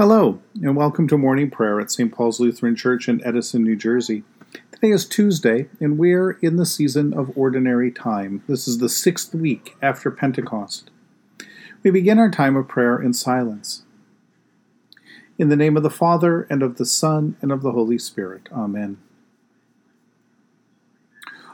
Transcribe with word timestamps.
Hello, 0.00 0.40
and 0.62 0.74
welcome 0.76 1.06
to 1.08 1.18
morning 1.18 1.50
prayer 1.50 1.78
at 1.78 1.90
St. 1.90 2.10
Paul's 2.10 2.40
Lutheran 2.40 2.74
Church 2.74 3.06
in 3.06 3.22
Edison, 3.22 3.62
New 3.62 3.76
Jersey. 3.76 4.24
Today 4.72 4.92
is 4.92 5.04
Tuesday, 5.04 5.68
and 5.78 5.98
we're 5.98 6.38
in 6.40 6.56
the 6.56 6.64
season 6.64 7.12
of 7.12 7.36
ordinary 7.36 7.90
time. 7.90 8.42
This 8.48 8.66
is 8.66 8.78
the 8.78 8.88
sixth 8.88 9.34
week 9.34 9.76
after 9.82 10.10
Pentecost. 10.10 10.90
We 11.82 11.90
begin 11.90 12.18
our 12.18 12.30
time 12.30 12.56
of 12.56 12.66
prayer 12.66 12.98
in 12.98 13.12
silence. 13.12 13.82
In 15.36 15.50
the 15.50 15.54
name 15.54 15.76
of 15.76 15.82
the 15.82 15.90
Father, 15.90 16.46
and 16.48 16.62
of 16.62 16.78
the 16.78 16.86
Son, 16.86 17.36
and 17.42 17.52
of 17.52 17.60
the 17.60 17.72
Holy 17.72 17.98
Spirit. 17.98 18.48
Amen. 18.50 18.96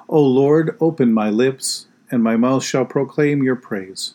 O 0.08 0.22
Lord, 0.22 0.76
open 0.80 1.12
my 1.12 1.30
lips, 1.30 1.88
and 2.12 2.22
my 2.22 2.36
mouth 2.36 2.62
shall 2.62 2.84
proclaim 2.84 3.42
your 3.42 3.56
praise. 3.56 4.14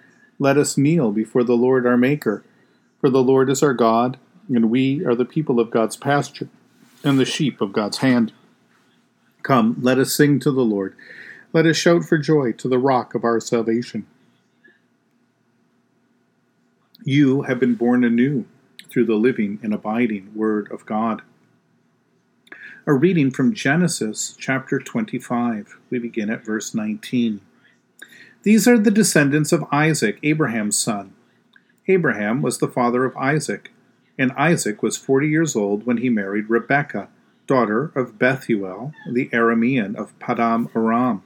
Let 0.41 0.57
us 0.57 0.75
kneel 0.75 1.11
before 1.11 1.43
the 1.43 1.53
Lord 1.53 1.85
our 1.85 1.97
Maker. 1.97 2.43
For 2.99 3.11
the 3.11 3.21
Lord 3.21 3.47
is 3.47 3.61
our 3.61 3.75
God, 3.75 4.17
and 4.49 4.71
we 4.71 5.05
are 5.05 5.13
the 5.13 5.23
people 5.23 5.59
of 5.59 5.69
God's 5.69 5.95
pasture, 5.95 6.49
and 7.03 7.19
the 7.19 7.25
sheep 7.25 7.61
of 7.61 7.71
God's 7.71 7.99
hand. 7.99 8.33
Come, 9.43 9.77
let 9.81 9.99
us 9.99 10.15
sing 10.15 10.39
to 10.39 10.49
the 10.49 10.65
Lord. 10.65 10.95
Let 11.53 11.67
us 11.67 11.77
shout 11.77 12.05
for 12.05 12.17
joy 12.17 12.53
to 12.53 12.67
the 12.67 12.79
rock 12.79 13.13
of 13.13 13.23
our 13.23 13.39
salvation. 13.39 14.07
You 17.03 17.43
have 17.43 17.59
been 17.59 17.75
born 17.75 18.03
anew 18.03 18.45
through 18.89 19.05
the 19.05 19.13
living 19.17 19.59
and 19.61 19.75
abiding 19.75 20.31
Word 20.33 20.71
of 20.71 20.87
God. 20.87 21.21
A 22.87 22.93
reading 22.93 23.29
from 23.29 23.53
Genesis 23.53 24.35
chapter 24.39 24.79
25. 24.79 25.77
We 25.91 25.99
begin 25.99 26.31
at 26.31 26.43
verse 26.43 26.73
19. 26.73 27.41
These 28.43 28.67
are 28.67 28.79
the 28.79 28.89
descendants 28.89 29.51
of 29.51 29.65
Isaac, 29.71 30.17
Abraham's 30.23 30.75
son. 30.75 31.13
Abraham 31.87 32.41
was 32.41 32.57
the 32.57 32.67
father 32.67 33.05
of 33.05 33.15
Isaac, 33.15 33.71
and 34.17 34.31
Isaac 34.31 34.81
was 34.81 34.97
forty 34.97 35.27
years 35.27 35.55
old 35.55 35.85
when 35.85 35.97
he 35.97 36.09
married 36.09 36.49
Rebekah, 36.49 37.09
daughter 37.45 37.91
of 37.93 38.17
Bethuel, 38.17 38.93
the 39.07 39.29
Aramean 39.29 39.95
of 39.95 40.17
Paddan 40.17 40.75
Aram, 40.75 41.21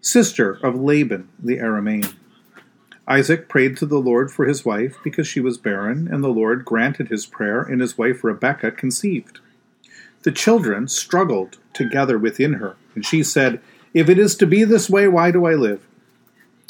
sister 0.00 0.58
of 0.62 0.80
Laban, 0.80 1.28
the 1.38 1.58
Aramean. 1.58 2.14
Isaac 3.06 3.46
prayed 3.48 3.76
to 3.76 3.86
the 3.86 3.98
Lord 3.98 4.30
for 4.30 4.46
his 4.46 4.64
wife 4.64 4.96
because 5.04 5.26
she 5.26 5.40
was 5.40 5.58
barren, 5.58 6.08
and 6.10 6.24
the 6.24 6.28
Lord 6.28 6.64
granted 6.64 7.08
his 7.08 7.26
prayer, 7.26 7.60
and 7.60 7.82
his 7.82 7.98
wife 7.98 8.24
Rebekah 8.24 8.72
conceived. 8.72 9.40
The 10.22 10.32
children 10.32 10.88
struggled 10.88 11.58
together 11.74 12.16
within 12.16 12.54
her, 12.54 12.76
and 12.94 13.04
she 13.04 13.22
said, 13.22 13.60
If 13.92 14.08
it 14.08 14.18
is 14.18 14.36
to 14.36 14.46
be 14.46 14.64
this 14.64 14.88
way, 14.88 15.06
why 15.06 15.32
do 15.32 15.44
I 15.44 15.54
live? 15.54 15.86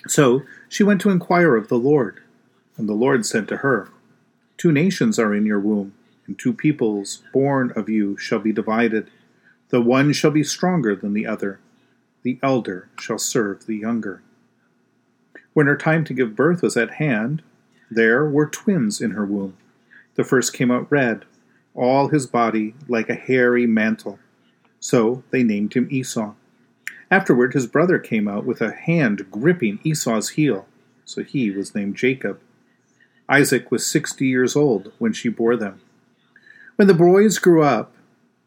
So 0.07 0.43
she 0.69 0.83
went 0.83 1.01
to 1.03 1.11
inquire 1.11 1.57
of 1.57 1.69
the 1.69 1.79
Lord. 1.79 2.23
And 2.77 2.89
the 2.89 2.95
Lord 2.95 3.27
said 3.27 3.49
to 3.49 3.59
her, 3.59 3.91
Two 4.57 4.73
nations 4.73 5.19
are 5.19 5.35
in 5.35 5.47
your 5.47 5.61
womb, 5.61 5.95
and 6.27 6.39
two 6.39 6.53
peoples 6.53 7.23
born 7.33 7.73
of 7.77 7.89
you 7.89 8.17
shall 8.17 8.39
be 8.39 8.53
divided. 8.53 9.11
The 9.71 9.81
one 9.81 10.13
shall 10.13 10.31
be 10.31 10.45
stronger 10.45 10.95
than 10.97 11.13
the 11.13 11.27
other, 11.27 11.61
the 12.23 12.39
elder 12.43 12.89
shall 12.99 13.19
serve 13.19 13.67
the 13.67 13.77
younger. 13.77 14.23
When 15.53 15.67
her 15.67 15.77
time 15.77 16.05
to 16.05 16.15
give 16.15 16.37
birth 16.37 16.63
was 16.63 16.77
at 16.77 16.93
hand, 16.93 17.43
there 17.91 18.25
were 18.25 18.47
twins 18.47 19.01
in 19.01 19.13
her 19.13 19.25
womb. 19.25 19.57
The 20.15 20.25
first 20.25 20.53
came 20.53 20.71
out 20.71 20.91
red, 20.91 21.25
all 21.75 22.09
his 22.09 22.27
body 22.27 22.75
like 22.89 23.09
a 23.09 23.15
hairy 23.15 23.67
mantle. 23.67 24.19
So 24.79 25.23
they 25.31 25.43
named 25.43 25.75
him 25.75 25.89
Esau. 25.91 26.35
Afterward, 27.11 27.55
his 27.55 27.67
brother 27.67 27.99
came 27.99 28.29
out 28.29 28.45
with 28.45 28.61
a 28.61 28.73
hand 28.73 29.31
gripping 29.31 29.81
Esau's 29.83 30.31
heel, 30.31 30.67
so 31.05 31.23
he 31.25 31.51
was 31.51 31.75
named 31.75 31.97
Jacob. 31.97 32.41
Isaac 33.29 33.71
was 33.71 33.87
sixty 33.87 34.27
years 34.27 34.55
old 34.55 34.93
when 34.99 35.13
she 35.13 35.29
bore 35.29 35.57
them. 35.57 35.81
When 36.77 36.89
the 36.89 36.95
boys 36.95 37.39
grew 37.39 37.63
up, 37.63 37.93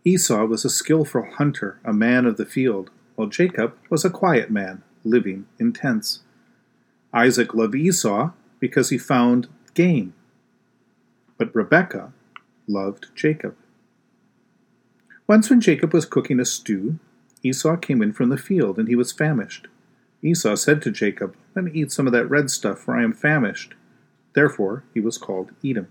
Esau 0.05 0.45
was 0.45 0.65
a 0.65 0.69
skilful 0.69 1.25
hunter, 1.37 1.79
a 1.83 1.93
man 1.93 2.25
of 2.25 2.37
the 2.37 2.45
field, 2.45 2.89
while 3.15 3.27
Jacob 3.27 3.75
was 3.89 4.03
a 4.03 4.09
quiet 4.09 4.49
man, 4.49 4.81
living 5.03 5.45
in 5.59 5.71
tents. 5.73 6.21
Isaac 7.13 7.53
loved 7.53 7.75
Esau 7.75 8.31
because 8.59 8.89
he 8.89 8.97
found 8.97 9.47
game, 9.73 10.13
but 11.37 11.53
Rebekah 11.53 12.11
loved 12.67 13.07
Jacob. 13.15 13.55
Once, 15.27 15.49
when 15.49 15.61
Jacob 15.61 15.93
was 15.93 16.05
cooking 16.05 16.39
a 16.39 16.45
stew, 16.45 16.97
Esau 17.43 17.75
came 17.75 18.01
in 18.01 18.13
from 18.13 18.29
the 18.29 18.37
field, 18.37 18.79
and 18.79 18.87
he 18.87 18.95
was 18.95 19.11
famished. 19.11 19.67
Esau 20.21 20.55
said 20.55 20.81
to 20.81 20.91
Jacob, 20.91 21.35
Let 21.55 21.65
me 21.65 21.71
eat 21.73 21.91
some 21.91 22.07
of 22.07 22.13
that 22.13 22.29
red 22.29 22.49
stuff, 22.49 22.79
for 22.79 22.95
I 22.95 23.03
am 23.03 23.13
famished. 23.13 23.73
Therefore 24.33 24.83
he 24.93 24.99
was 24.99 25.17
called 25.17 25.51
Edom. 25.63 25.87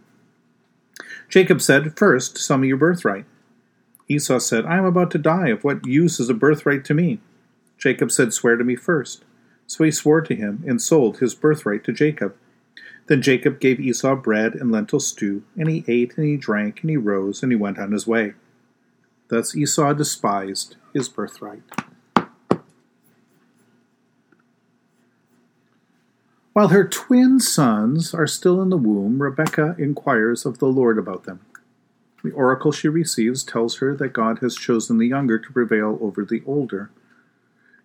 Jacob 1.28 1.60
said, 1.60 1.96
First, 1.96 2.38
sell 2.38 2.58
me 2.58 2.68
your 2.68 2.76
birthright. 2.76 3.26
Esau 4.08 4.38
said, 4.38 4.64
I 4.66 4.78
am 4.78 4.84
about 4.84 5.10
to 5.12 5.18
die. 5.18 5.48
Of 5.48 5.64
what 5.64 5.86
use 5.86 6.18
is 6.18 6.28
a 6.28 6.34
birthright 6.34 6.84
to 6.86 6.94
me? 6.94 7.20
Jacob 7.78 8.10
said, 8.10 8.32
Swear 8.32 8.56
to 8.56 8.64
me 8.64 8.76
first. 8.76 9.24
So 9.66 9.84
he 9.84 9.90
swore 9.90 10.20
to 10.22 10.34
him, 10.34 10.64
and 10.66 10.80
sold 10.80 11.18
his 11.18 11.34
birthright 11.34 11.84
to 11.84 11.92
Jacob. 11.92 12.34
Then 13.06 13.22
Jacob 13.22 13.60
gave 13.60 13.80
Esau 13.80 14.14
bread 14.16 14.54
and 14.54 14.70
lentil 14.70 15.00
stew, 15.00 15.42
and 15.56 15.68
he 15.68 15.84
ate, 15.88 16.16
and 16.16 16.26
he 16.26 16.36
drank, 16.36 16.80
and 16.80 16.90
he 16.90 16.96
rose, 16.96 17.42
and 17.42 17.50
he 17.50 17.56
went 17.56 17.78
on 17.78 17.92
his 17.92 18.06
way. 18.06 18.34
Thus 19.32 19.56
Esau 19.56 19.94
despised 19.94 20.76
his 20.92 21.08
birthright. 21.08 21.62
While 26.52 26.68
her 26.68 26.86
twin 26.86 27.40
sons 27.40 28.12
are 28.12 28.26
still 28.26 28.60
in 28.60 28.68
the 28.68 28.76
womb, 28.76 29.22
Rebekah 29.22 29.76
inquires 29.78 30.44
of 30.44 30.58
the 30.58 30.66
Lord 30.66 30.98
about 30.98 31.24
them. 31.24 31.40
The 32.22 32.32
oracle 32.32 32.72
she 32.72 32.88
receives 32.88 33.42
tells 33.42 33.78
her 33.78 33.96
that 33.96 34.12
God 34.12 34.40
has 34.40 34.54
chosen 34.54 34.98
the 34.98 35.08
younger 35.08 35.38
to 35.38 35.50
prevail 35.50 35.98
over 36.02 36.26
the 36.26 36.42
older. 36.46 36.90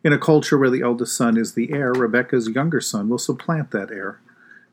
In 0.03 0.12
a 0.12 0.19
culture 0.19 0.57
where 0.57 0.69
the 0.69 0.81
eldest 0.81 1.16
son 1.16 1.38
is 1.38 1.53
the 1.53 1.72
heir, 1.72 1.94
Rebekah's 1.94 2.50
younger 2.50 2.81
son 2.81 3.07
will 3.07 3.18
supplant 3.18 3.72
that 3.72 3.90
heir, 3.90 4.19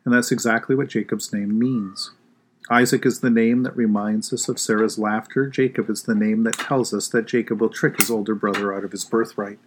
and 0.05 0.13
that's 0.13 0.33
exactly 0.33 0.75
what 0.75 0.89
Jacob's 0.89 1.33
name 1.33 1.57
means. 1.57 2.11
Isaac 2.71 3.05
is 3.05 3.21
the 3.21 3.31
name 3.31 3.63
that 3.65 3.77
reminds 3.77 4.33
us 4.33 4.49
of 4.49 4.59
Sarah's 4.59 4.99
laughter. 4.99 5.47
Jacob 5.47 5.91
is 5.91 6.05
the 6.05 6.15
name 6.15 6.45
that 6.45 6.55
tells 6.55 6.95
us 6.95 7.09
that 7.09 7.27
Jacob 7.27 7.61
will 7.61 7.69
trick 7.69 7.99
his 7.99 8.11
older 8.11 8.35
brother 8.35 8.73
out 8.73 8.85
of 8.85 8.93
his 8.93 9.05
birthright. 9.05 9.59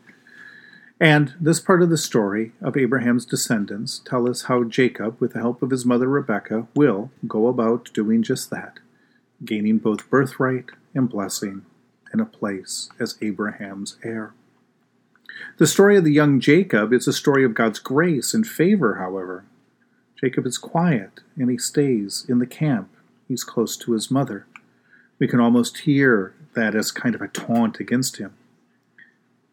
And 1.00 1.36
this 1.40 1.60
part 1.60 1.84
of 1.84 1.92
the 1.92 1.98
story 1.98 2.54
of 2.60 2.76
Abraham's 2.76 3.24
descendants 3.26 4.02
tell 4.04 4.28
us 4.28 4.44
how 4.44 4.64
Jacob, 4.64 5.18
with 5.20 5.34
the 5.34 5.40
help 5.40 5.62
of 5.62 5.70
his 5.70 5.86
mother 5.86 6.08
Rebekah, 6.08 6.68
will 6.74 7.12
go 7.28 7.46
about 7.48 7.94
doing 7.94 8.24
just 8.24 8.50
that, 8.50 8.80
gaining 9.46 9.78
both 9.78 10.10
birthright 10.10 10.66
and 10.96 11.08
blessing 11.08 11.66
and 12.12 12.20
a 12.20 12.26
place 12.26 12.90
as 13.00 13.20
Abraham's 13.22 13.98
heir. 14.04 14.34
The 15.58 15.68
story 15.68 15.98
of 15.98 16.04
the 16.04 16.12
young 16.12 16.40
Jacob 16.40 16.92
is 16.92 17.08
a 17.08 17.14
story 17.14 17.46
of 17.46 17.54
God's 17.54 17.78
grace 17.78 18.34
and 18.34 18.48
favor, 18.48 18.96
however, 18.96 19.46
Jacob 20.20 20.46
is 20.46 20.58
quiet 20.58 21.22
and 21.36 21.50
he 21.50 21.58
stays 21.58 22.26
in 22.28 22.40
the 22.40 22.48
camp. 22.48 22.90
He's 23.28 23.44
close 23.44 23.78
to 23.78 23.94
his 23.94 24.10
mother. 24.10 24.46
We 25.20 25.28
can 25.28 25.40
almost 25.40 25.80
hear 25.80 26.34
that 26.56 26.76
as 26.76 26.92
kind 26.92 27.16
of 27.16 27.22
a 27.22 27.28
taunt 27.28 27.80
against 27.80 28.18
him. 28.18 28.34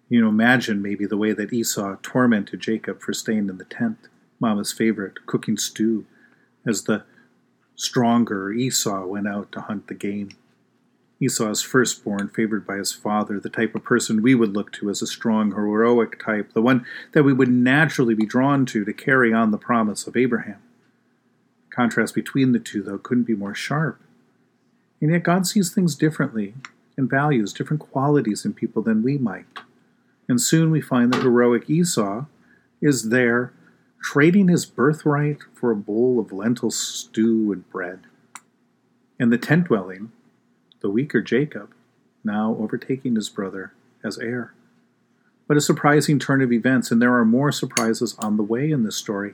You 0.09 0.21
know, 0.21 0.29
imagine 0.29 0.83
maybe 0.83 1.07
the 1.07 1.17
way 1.17 1.33
that 1.33 1.53
Esau 1.53 1.97
tormented 2.03 2.61
Jacob 2.61 3.01
for 3.01 3.13
staying 3.13 3.49
in 3.49 3.59
the 3.59 3.65
tent, 3.65 3.99
Mama's 4.39 4.73
favorite, 4.73 5.27
cooking 5.27 5.57
stew, 5.57 6.07
as 6.67 6.85
the 6.85 7.05
stronger 7.75 8.53
Esau 8.53 9.07
went 9.07 9.27
out 9.27 9.51
to 9.53 9.61
hunt 9.63 9.89
the 9.89 9.95
game. 9.95 10.31
Esau's 11.21 11.63
firstborn, 11.63 12.29
favored 12.29 12.67
by 12.67 12.77
his 12.77 12.93
father, 12.93 13.39
the 13.39 13.49
type 13.49 13.75
of 13.75 13.85
person 13.85 14.23
we 14.23 14.35
would 14.35 14.55
look 14.55 14.73
to 14.73 14.91
as 14.91 15.01
a 15.01 15.07
strong, 15.07 15.53
heroic 15.53 16.23
type, 16.23 16.53
the 16.53 16.63
one 16.63 16.85
that 17.13 17.23
we 17.23 17.33
would 17.33 17.49
naturally 17.49 18.15
be 18.15 18.27
drawn 18.27 18.67
to 18.67 18.85
to 18.85 18.93
carry 18.93 19.33
on 19.33 19.51
the 19.51 19.59
promise 19.59 20.07
of 20.07 20.17
Abraham. 20.17 20.61
The 21.71 21.77
contrast 21.77 22.15
between 22.15 22.53
the 22.53 22.59
two, 22.59 22.83
though, 22.83 22.99
couldn't 22.99 23.25
be 23.25 23.37
more 23.37 23.55
sharp. 23.55 24.01
And 25.01 25.13
yet 25.13 25.23
God 25.23 25.47
sees 25.47 25.73
things 25.73 25.95
differently 25.95 26.55
and 26.97 27.11
values 27.11 27.53
different 27.53 27.83
qualities 27.83 28.45
in 28.45 28.53
people 28.53 28.83
than 28.83 29.03
we 29.03 29.19
might. 29.19 29.47
And 30.29 30.41
soon 30.41 30.71
we 30.71 30.81
find 30.81 31.13
that 31.13 31.23
heroic 31.23 31.69
Esau 31.69 32.25
is 32.81 33.11
there 33.11 33.53
trading 34.01 34.49
his 34.49 34.67
birthright 34.67 35.39
for 35.55 35.71
a 35.71 35.77
bowl 35.77 36.19
of 36.19 36.33
lentil 36.33 36.71
stew 36.71 37.53
and 37.53 37.69
bread. 37.71 38.01
And 39.19 39.33
the 39.33 39.39
tent 39.39 39.69
dwelling, 39.69 40.13
the 40.85 40.91
weaker 40.91 41.23
Jacob, 41.23 41.71
now 42.23 42.55
overtaking 42.61 43.15
his 43.15 43.31
brother 43.31 43.73
as 44.05 44.19
heir. 44.19 44.53
But 45.49 45.57
a 45.57 45.63
surprising 45.63 46.19
turn 46.19 46.43
of 46.43 46.53
events, 46.53 46.91
and 46.91 47.01
there 47.01 47.15
are 47.15 47.25
more 47.25 47.53
surprises 47.53 48.15
on 48.19 48.37
the 48.37 48.43
way 48.43 48.71
in 48.71 48.83
this 48.83 48.95
story. 48.95 49.33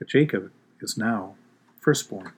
But 0.00 0.08
Jacob 0.08 0.50
is 0.80 0.98
now 0.98 1.36
firstborn. 1.78 2.32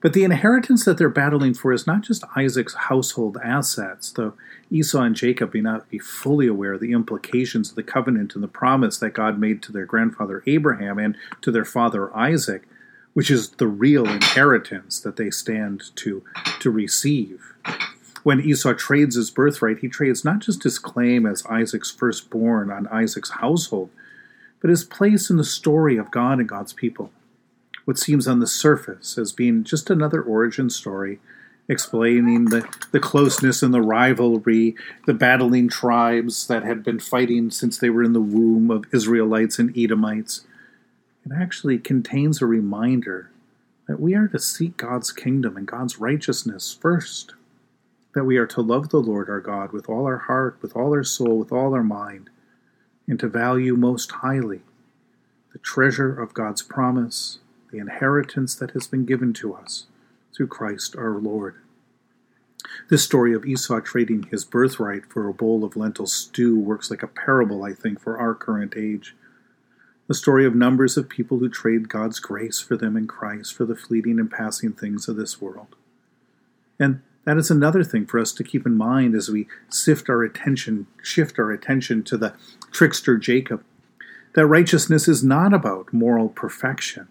But 0.00 0.14
the 0.14 0.24
inheritance 0.24 0.84
that 0.84 0.98
they're 0.98 1.08
battling 1.08 1.54
for 1.54 1.72
is 1.72 1.86
not 1.86 2.02
just 2.02 2.24
Isaac's 2.34 2.74
household 2.74 3.38
assets, 3.40 4.10
though 4.10 4.32
Esau 4.68 5.02
and 5.02 5.14
Jacob 5.14 5.54
may 5.54 5.60
not 5.60 5.88
be 5.90 6.00
fully 6.00 6.48
aware 6.48 6.72
of 6.72 6.80
the 6.80 6.90
implications 6.90 7.70
of 7.70 7.76
the 7.76 7.84
covenant 7.84 8.34
and 8.34 8.42
the 8.42 8.48
promise 8.48 8.98
that 8.98 9.14
God 9.14 9.38
made 9.38 9.62
to 9.62 9.70
their 9.70 9.86
grandfather 9.86 10.42
Abraham 10.44 10.98
and 10.98 11.16
to 11.42 11.52
their 11.52 11.64
father 11.64 12.12
Isaac, 12.16 12.64
which 13.14 13.30
is 13.30 13.50
the 13.50 13.66
real 13.66 14.08
inheritance 14.08 15.00
that 15.00 15.16
they 15.16 15.30
stand 15.30 15.94
to, 15.96 16.22
to 16.60 16.70
receive. 16.70 17.54
When 18.22 18.40
Esau 18.40 18.74
trades 18.74 19.16
his 19.16 19.30
birthright, 19.30 19.78
he 19.78 19.88
trades 19.88 20.24
not 20.24 20.40
just 20.40 20.62
his 20.62 20.78
claim 20.78 21.26
as 21.26 21.46
Isaac's 21.46 21.90
firstborn 21.90 22.70
on 22.70 22.86
Isaac's 22.88 23.30
household, 23.30 23.90
but 24.60 24.70
his 24.70 24.84
place 24.84 25.30
in 25.30 25.38
the 25.38 25.44
story 25.44 25.96
of 25.96 26.10
God 26.10 26.38
and 26.38 26.48
God's 26.48 26.72
people 26.72 27.10
what 27.90 27.98
seems 27.98 28.28
on 28.28 28.38
the 28.38 28.46
surface 28.46 29.18
as 29.18 29.32
being 29.32 29.64
just 29.64 29.90
another 29.90 30.22
origin 30.22 30.70
story 30.70 31.18
explaining 31.68 32.46
the, 32.46 32.64
the 32.92 33.00
closeness 33.00 33.64
and 33.64 33.74
the 33.74 33.82
rivalry, 33.82 34.76
the 35.06 35.14
battling 35.14 35.68
tribes 35.68 36.46
that 36.46 36.62
had 36.62 36.84
been 36.84 37.00
fighting 37.00 37.50
since 37.50 37.78
they 37.78 37.90
were 37.90 38.04
in 38.04 38.12
the 38.12 38.20
womb 38.20 38.70
of 38.70 38.84
Israelites 38.92 39.58
and 39.58 39.76
Edomites. 39.76 40.44
It 41.24 41.32
actually 41.34 41.78
contains 41.78 42.40
a 42.40 42.46
reminder 42.46 43.30
that 43.86 44.00
we 44.00 44.14
are 44.14 44.28
to 44.28 44.38
seek 44.38 44.76
God's 44.76 45.12
kingdom 45.12 45.56
and 45.56 45.66
God's 45.66 45.98
righteousness 45.98 46.76
first, 46.80 47.34
that 48.14 48.24
we 48.24 48.36
are 48.36 48.46
to 48.46 48.60
love 48.60 48.88
the 48.88 49.00
Lord 49.00 49.28
our 49.28 49.40
God 49.40 49.72
with 49.72 49.88
all 49.88 50.06
our 50.06 50.18
heart, 50.18 50.58
with 50.62 50.74
all 50.76 50.92
our 50.92 51.04
soul, 51.04 51.38
with 51.38 51.52
all 51.52 51.74
our 51.74 51.82
mind, 51.82 52.30
and 53.06 53.18
to 53.20 53.28
value 53.28 53.76
most 53.76 54.10
highly 54.10 54.62
the 55.52 55.58
treasure 55.58 56.12
of 56.12 56.34
God's 56.34 56.62
promise 56.62 57.38
the 57.70 57.78
inheritance 57.78 58.54
that 58.56 58.72
has 58.72 58.86
been 58.86 59.04
given 59.04 59.32
to 59.32 59.54
us 59.54 59.86
through 60.34 60.48
Christ 60.48 60.96
our 60.96 61.18
Lord. 61.18 61.56
This 62.88 63.04
story 63.04 63.32
of 63.32 63.44
Esau 63.44 63.80
trading 63.80 64.24
his 64.24 64.44
birthright 64.44 65.06
for 65.06 65.28
a 65.28 65.34
bowl 65.34 65.64
of 65.64 65.76
lentil 65.76 66.06
stew 66.06 66.58
works 66.58 66.90
like 66.90 67.02
a 67.02 67.08
parable, 67.08 67.64
I 67.64 67.72
think, 67.72 68.00
for 68.00 68.18
our 68.18 68.34
current 68.34 68.74
age. 68.76 69.14
The 70.10 70.16
story 70.16 70.44
of 70.44 70.56
numbers 70.56 70.96
of 70.96 71.08
people 71.08 71.38
who 71.38 71.48
trade 71.48 71.88
God's 71.88 72.18
grace 72.18 72.58
for 72.58 72.76
them 72.76 72.96
in 72.96 73.06
Christ 73.06 73.54
for 73.54 73.64
the 73.64 73.76
fleeting 73.76 74.18
and 74.18 74.28
passing 74.28 74.72
things 74.72 75.06
of 75.06 75.14
this 75.14 75.40
world. 75.40 75.76
And 76.80 77.02
that 77.24 77.36
is 77.36 77.48
another 77.48 77.84
thing 77.84 78.06
for 78.06 78.18
us 78.18 78.32
to 78.32 78.42
keep 78.42 78.66
in 78.66 78.76
mind 78.76 79.14
as 79.14 79.28
we 79.28 79.46
sift 79.68 80.10
our 80.10 80.24
attention, 80.24 80.88
shift 81.00 81.38
our 81.38 81.52
attention 81.52 82.02
to 82.02 82.16
the 82.16 82.34
trickster 82.72 83.18
Jacob. 83.18 83.62
That 84.34 84.48
righteousness 84.48 85.06
is 85.06 85.22
not 85.22 85.54
about 85.54 85.92
moral 85.92 86.28
perfection 86.28 87.06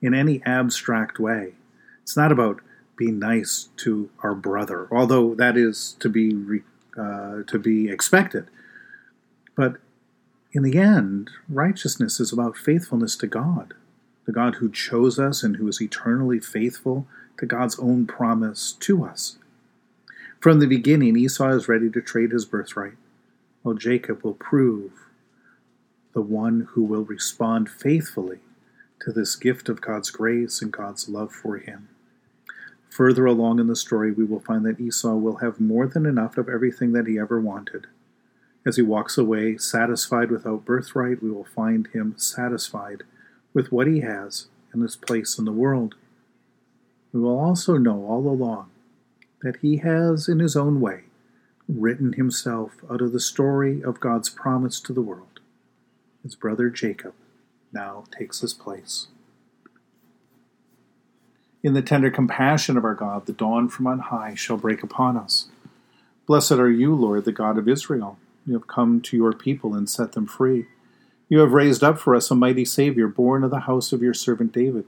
in 0.00 0.14
any 0.14 0.42
abstract 0.46 1.18
way. 1.18 1.52
It's 2.00 2.16
not 2.16 2.32
about 2.32 2.62
being 2.96 3.18
nice 3.18 3.68
to 3.76 4.08
our 4.22 4.34
brother, 4.34 4.88
although 4.90 5.34
that 5.34 5.58
is 5.58 5.96
to 6.00 6.08
be 6.08 6.62
uh, 6.98 7.42
to 7.46 7.58
be 7.58 7.90
expected. 7.90 8.48
But 9.54 9.76
in 10.52 10.62
the 10.62 10.78
end, 10.78 11.30
righteousness 11.48 12.20
is 12.20 12.32
about 12.32 12.56
faithfulness 12.56 13.16
to 13.16 13.26
God, 13.26 13.74
the 14.24 14.32
God 14.32 14.56
who 14.56 14.70
chose 14.70 15.18
us 15.18 15.42
and 15.42 15.56
who 15.56 15.68
is 15.68 15.80
eternally 15.80 16.40
faithful 16.40 17.06
to 17.38 17.46
God's 17.46 17.78
own 17.78 18.06
promise 18.06 18.72
to 18.80 19.04
us. 19.04 19.36
From 20.40 20.58
the 20.58 20.66
beginning, 20.66 21.16
Esau 21.16 21.50
is 21.50 21.68
ready 21.68 21.90
to 21.90 22.00
trade 22.00 22.32
his 22.32 22.44
birthright, 22.44 22.94
while 23.62 23.74
Jacob 23.74 24.22
will 24.22 24.34
prove 24.34 24.92
the 26.14 26.22
one 26.22 26.68
who 26.70 26.82
will 26.82 27.04
respond 27.04 27.68
faithfully 27.68 28.38
to 29.00 29.12
this 29.12 29.36
gift 29.36 29.68
of 29.68 29.80
God's 29.80 30.10
grace 30.10 30.62
and 30.62 30.72
God's 30.72 31.08
love 31.08 31.32
for 31.32 31.58
him. 31.58 31.88
Further 32.88 33.26
along 33.26 33.60
in 33.60 33.66
the 33.66 33.76
story, 33.76 34.12
we 34.12 34.24
will 34.24 34.40
find 34.40 34.64
that 34.64 34.80
Esau 34.80 35.14
will 35.14 35.36
have 35.36 35.60
more 35.60 35.86
than 35.86 36.06
enough 36.06 36.38
of 36.38 36.48
everything 36.48 36.92
that 36.92 37.06
he 37.06 37.18
ever 37.18 37.38
wanted. 37.38 37.86
As 38.68 38.76
he 38.76 38.82
walks 38.82 39.16
away, 39.16 39.56
satisfied 39.56 40.30
without 40.30 40.66
birthright, 40.66 41.22
we 41.22 41.30
will 41.30 41.46
find 41.56 41.86
him 41.86 42.12
satisfied 42.18 43.02
with 43.54 43.72
what 43.72 43.86
he 43.86 44.00
has 44.00 44.48
and 44.74 44.82
his 44.82 44.94
place 44.94 45.38
in 45.38 45.46
the 45.46 45.52
world. 45.52 45.94
We 47.10 47.20
will 47.20 47.38
also 47.38 47.78
know 47.78 48.04
all 48.04 48.28
along 48.28 48.68
that 49.40 49.56
he 49.62 49.78
has, 49.78 50.28
in 50.28 50.40
his 50.40 50.54
own 50.54 50.82
way, 50.82 51.04
written 51.66 52.12
himself 52.12 52.72
out 52.90 53.00
of 53.00 53.12
the 53.12 53.20
story 53.20 53.82
of 53.82 54.00
God's 54.00 54.28
promise 54.28 54.80
to 54.80 54.92
the 54.92 55.00
world. 55.00 55.40
His 56.22 56.34
brother 56.34 56.68
Jacob 56.68 57.14
now 57.72 58.04
takes 58.10 58.40
his 58.40 58.52
place. 58.52 59.06
In 61.62 61.72
the 61.72 61.80
tender 61.80 62.10
compassion 62.10 62.76
of 62.76 62.84
our 62.84 62.94
God, 62.94 63.24
the 63.24 63.32
dawn 63.32 63.70
from 63.70 63.86
on 63.86 64.00
high 64.00 64.34
shall 64.34 64.58
break 64.58 64.82
upon 64.82 65.16
us. 65.16 65.48
Blessed 66.26 66.52
are 66.52 66.70
you, 66.70 66.94
Lord, 66.94 67.24
the 67.24 67.32
God 67.32 67.56
of 67.56 67.66
Israel. 67.66 68.18
You 68.48 68.54
have 68.54 68.66
come 68.66 69.02
to 69.02 69.16
your 69.16 69.34
people 69.34 69.74
and 69.74 69.90
set 69.90 70.12
them 70.12 70.26
free. 70.26 70.68
You 71.28 71.40
have 71.40 71.52
raised 71.52 71.84
up 71.84 71.98
for 71.98 72.14
us 72.14 72.30
a 72.30 72.34
mighty 72.34 72.64
Savior, 72.64 73.06
born 73.06 73.44
of 73.44 73.50
the 73.50 73.60
house 73.60 73.92
of 73.92 74.00
your 74.00 74.14
servant 74.14 74.52
David. 74.52 74.86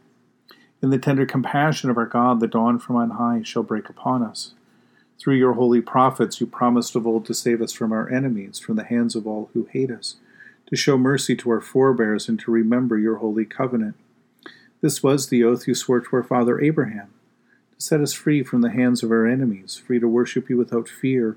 In 0.83 0.89
the 0.89 0.99
tender 0.99 1.27
compassion 1.27 1.91
of 1.91 1.99
our 1.99 2.07
God, 2.07 2.41
the 2.41 2.47
dawn 2.47 2.79
from 2.79 2.97
on 2.97 3.11
high 3.11 3.43
shall 3.45 3.63
break 3.63 3.91
upon 3.91 4.23
us. 4.23 4.55
Through 5.19 5.35
your 5.35 5.53
holy 5.53 5.83
prophets, 5.83 6.41
you 6.41 6.47
promised 6.47 6.97
of 6.97 7.07
old 7.07 7.27
to 7.27 7.35
save 7.35 7.61
us 7.61 7.75
from 7.75 7.93
our 7.93 8.09
enemies, 8.09 8.59
from 8.59 8.77
the 8.77 8.85
hands 8.85 9.15
of 9.15 9.27
all 9.27 9.51
who 9.53 9.69
hate 9.71 9.91
us 9.91 10.17
to 10.69 10.77
show 10.77 10.97
mercy 10.97 11.37
to 11.37 11.51
our 11.51 11.61
forebears 11.61 12.31
and 12.31 12.41
to 12.41 12.51
remember 12.51 12.97
your 12.97 13.17
holy 13.17 13.45
covenant. 13.45 13.97
This 14.81 15.03
was 15.03 15.29
the 15.29 15.45
oath 15.45 15.69
you 15.69 15.75
swore 15.75 16.01
to 16.01 16.17
our 16.17 16.23
father 16.23 16.59
Abraham, 16.61 17.13
to 17.77 17.83
set 17.83 18.01
us 18.01 18.15
free 18.15 18.43
from 18.43 18.63
the 18.63 18.71
hands 18.71 19.03
of 19.03 19.11
our 19.11 19.27
enemies, 19.27 19.83
free 19.85 20.01
to 20.01 20.09
worship 20.09 20.49
you 20.49 20.57
without 20.57 20.89
fear, 20.89 21.37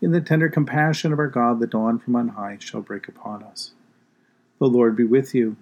In 0.00 0.12
the 0.12 0.20
tender 0.20 0.48
compassion 0.48 1.12
of 1.12 1.18
our 1.18 1.28
God, 1.28 1.60
the 1.60 1.66
dawn 1.66 1.98
from 1.98 2.16
on 2.16 2.28
high 2.28 2.58
shall 2.60 2.80
break 2.80 3.08
upon 3.08 3.42
us. 3.42 3.72
The 4.58 4.66
Lord 4.66 4.96
be 4.96 5.04
with 5.04 5.34
you. 5.34 5.56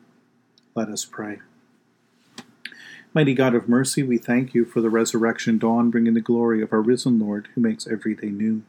Let 0.74 0.88
us 0.88 1.04
pray. 1.04 1.40
Mighty 3.14 3.34
God 3.34 3.54
of 3.54 3.68
mercy, 3.68 4.02
we 4.02 4.18
thank 4.18 4.54
you 4.54 4.64
for 4.64 4.80
the 4.80 4.90
resurrection 4.90 5.58
dawn 5.58 5.90
bringing 5.90 6.14
the 6.14 6.20
glory 6.20 6.62
of 6.62 6.72
our 6.72 6.80
risen 6.80 7.18
Lord 7.18 7.48
who 7.54 7.60
makes 7.60 7.86
every 7.86 8.14
day 8.14 8.30
new. 8.30 8.62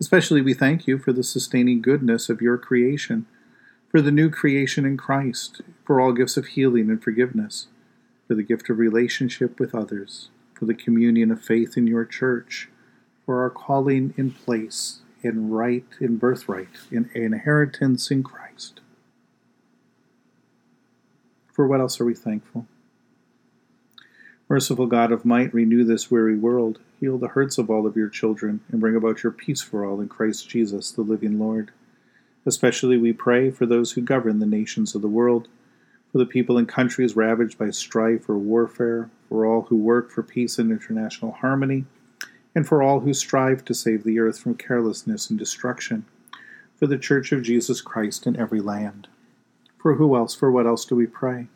Especially 0.00 0.40
we 0.40 0.54
thank 0.54 0.86
you 0.86 0.98
for 0.98 1.12
the 1.12 1.22
sustaining 1.22 1.82
goodness 1.82 2.28
of 2.28 2.40
your 2.40 2.56
creation 2.56 3.26
for 3.90 4.02
the 4.02 4.10
new 4.10 4.30
creation 4.30 4.84
in 4.84 4.96
Christ, 4.96 5.62
for 5.84 6.00
all 6.00 6.12
gifts 6.12 6.36
of 6.36 6.48
healing 6.48 6.90
and 6.90 7.02
forgiveness, 7.02 7.68
for 8.26 8.34
the 8.34 8.42
gift 8.42 8.68
of 8.68 8.78
relationship 8.78 9.58
with 9.58 9.74
others, 9.74 10.28
for 10.54 10.66
the 10.66 10.74
communion 10.74 11.30
of 11.30 11.42
faith 11.42 11.76
in 11.76 11.86
your 11.86 12.04
church, 12.04 12.68
for 13.28 13.42
our 13.42 13.50
calling 13.50 14.14
in 14.16 14.30
place, 14.30 15.00
in 15.22 15.50
right, 15.50 15.84
in 16.00 16.16
birthright, 16.16 16.70
in 16.90 17.10
inheritance 17.14 18.10
in 18.10 18.22
Christ. 18.22 18.80
For 21.52 21.66
what 21.66 21.78
else 21.78 22.00
are 22.00 22.06
we 22.06 22.14
thankful? 22.14 22.64
Merciful 24.48 24.86
God 24.86 25.12
of 25.12 25.26
might, 25.26 25.52
renew 25.52 25.84
this 25.84 26.10
weary 26.10 26.38
world, 26.38 26.78
heal 27.00 27.18
the 27.18 27.28
hurts 27.28 27.58
of 27.58 27.68
all 27.68 27.86
of 27.86 27.98
your 27.98 28.08
children, 28.08 28.60
and 28.72 28.80
bring 28.80 28.96
about 28.96 29.22
your 29.22 29.32
peace 29.32 29.60
for 29.60 29.84
all 29.84 30.00
in 30.00 30.08
Christ 30.08 30.48
Jesus, 30.48 30.90
the 30.90 31.02
living 31.02 31.38
Lord. 31.38 31.70
Especially 32.46 32.96
we 32.96 33.12
pray 33.12 33.50
for 33.50 33.66
those 33.66 33.92
who 33.92 34.00
govern 34.00 34.38
the 34.38 34.46
nations 34.46 34.94
of 34.94 35.02
the 35.02 35.06
world, 35.06 35.48
for 36.10 36.16
the 36.16 36.24
people 36.24 36.56
in 36.56 36.64
countries 36.64 37.14
ravaged 37.14 37.58
by 37.58 37.68
strife 37.68 38.26
or 38.26 38.38
warfare, 38.38 39.10
for 39.28 39.44
all 39.44 39.66
who 39.68 39.76
work 39.76 40.10
for 40.10 40.22
peace 40.22 40.58
and 40.58 40.72
international 40.72 41.32
harmony, 41.32 41.84
and 42.58 42.66
for 42.66 42.82
all 42.82 42.98
who 42.98 43.14
strive 43.14 43.64
to 43.64 43.72
save 43.72 44.02
the 44.02 44.18
earth 44.18 44.40
from 44.40 44.52
carelessness 44.52 45.30
and 45.30 45.38
destruction, 45.38 46.04
for 46.74 46.88
the 46.88 46.98
Church 46.98 47.30
of 47.30 47.44
Jesus 47.44 47.80
Christ 47.80 48.26
in 48.26 48.36
every 48.36 48.60
land. 48.60 49.06
For 49.80 49.94
who 49.94 50.16
else, 50.16 50.34
for 50.34 50.50
what 50.50 50.66
else 50.66 50.84
do 50.84 50.96
we 50.96 51.06
pray? 51.06 51.46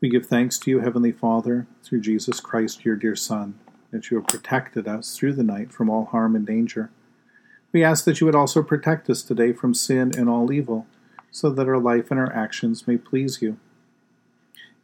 We 0.00 0.08
give 0.08 0.24
thanks 0.24 0.58
to 0.60 0.70
you, 0.70 0.80
Heavenly 0.80 1.12
Father, 1.12 1.66
through 1.84 2.00
Jesus 2.00 2.40
Christ, 2.40 2.86
your 2.86 2.96
dear 2.96 3.14
Son, 3.14 3.58
that 3.90 4.10
you 4.10 4.16
have 4.16 4.26
protected 4.26 4.88
us 4.88 5.14
through 5.14 5.34
the 5.34 5.42
night 5.42 5.70
from 5.70 5.90
all 5.90 6.06
harm 6.06 6.34
and 6.34 6.46
danger. 6.46 6.90
We 7.70 7.84
ask 7.84 8.06
that 8.06 8.18
you 8.18 8.24
would 8.24 8.34
also 8.34 8.62
protect 8.62 9.10
us 9.10 9.22
today 9.22 9.52
from 9.52 9.74
sin 9.74 10.12
and 10.16 10.26
all 10.26 10.50
evil, 10.50 10.86
so 11.30 11.50
that 11.50 11.68
our 11.68 11.76
life 11.76 12.10
and 12.10 12.18
our 12.18 12.32
actions 12.32 12.88
may 12.88 12.96
please 12.96 13.42
you. 13.42 13.58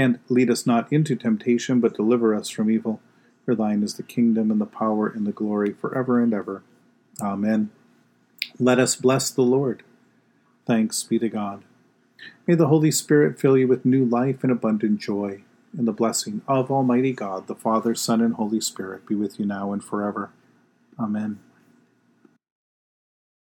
And 0.00 0.18
lead 0.30 0.48
us 0.48 0.66
not 0.66 0.90
into 0.90 1.14
temptation, 1.14 1.78
but 1.78 1.94
deliver 1.94 2.34
us 2.34 2.48
from 2.48 2.70
evil. 2.70 3.02
For 3.44 3.54
thine 3.54 3.82
is 3.82 3.96
the 3.96 4.02
kingdom, 4.02 4.50
and 4.50 4.58
the 4.58 4.64
power, 4.64 5.06
and 5.06 5.26
the 5.26 5.30
glory, 5.30 5.74
for 5.74 5.94
ever 5.94 6.18
and 6.22 6.32
ever. 6.32 6.62
Amen. 7.20 7.68
Let 8.58 8.78
us 8.78 8.96
bless 8.96 9.30
the 9.30 9.42
Lord. 9.42 9.82
Thanks 10.66 11.02
be 11.02 11.18
to 11.18 11.28
God. 11.28 11.64
May 12.46 12.54
the 12.54 12.68
Holy 12.68 12.90
Spirit 12.90 13.38
fill 13.38 13.58
you 13.58 13.68
with 13.68 13.84
new 13.84 14.06
life 14.06 14.42
and 14.42 14.50
abundant 14.50 15.00
joy 15.00 15.42
and 15.76 15.86
the 15.86 15.92
blessing 15.92 16.40
of 16.48 16.70
Almighty 16.70 17.12
God, 17.12 17.46
the 17.46 17.54
Father, 17.54 17.94
Son, 17.94 18.22
and 18.22 18.36
Holy 18.36 18.62
Spirit 18.62 19.06
be 19.06 19.14
with 19.14 19.38
you 19.38 19.44
now 19.44 19.70
and 19.70 19.84
forever. 19.84 20.30
Amen. 20.98 21.40